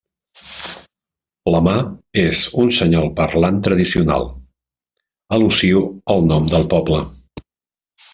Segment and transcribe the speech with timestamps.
[1.55, 1.73] La mà
[2.21, 4.25] és un senyal parlant tradicional,
[5.37, 5.83] al·lusiu
[6.15, 7.03] al nom del poble.